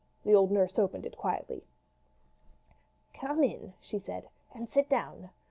[0.23, 1.67] The old nurse opened it quietly.
[3.13, 5.29] "Come in," she said, "and sit down.